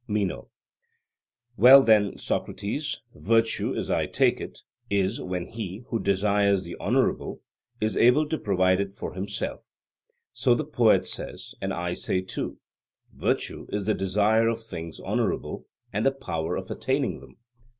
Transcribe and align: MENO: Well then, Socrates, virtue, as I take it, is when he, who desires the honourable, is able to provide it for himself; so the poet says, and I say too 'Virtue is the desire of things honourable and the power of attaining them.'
MENO: 0.07 0.49
Well 1.57 1.83
then, 1.83 2.17
Socrates, 2.17 3.01
virtue, 3.13 3.75
as 3.75 3.91
I 3.91 4.07
take 4.07 4.41
it, 4.41 4.63
is 4.89 5.21
when 5.21 5.45
he, 5.45 5.83
who 5.89 5.99
desires 6.01 6.63
the 6.63 6.75
honourable, 6.77 7.43
is 7.79 7.95
able 7.95 8.27
to 8.29 8.39
provide 8.39 8.81
it 8.81 8.93
for 8.93 9.13
himself; 9.13 9.61
so 10.33 10.55
the 10.55 10.65
poet 10.65 11.05
says, 11.05 11.53
and 11.61 11.71
I 11.71 11.93
say 11.93 12.21
too 12.21 12.57
'Virtue 13.13 13.67
is 13.69 13.85
the 13.85 13.93
desire 13.93 14.47
of 14.47 14.63
things 14.63 14.99
honourable 14.99 15.67
and 15.93 16.03
the 16.03 16.11
power 16.11 16.55
of 16.55 16.71
attaining 16.71 17.19
them.' 17.19 17.37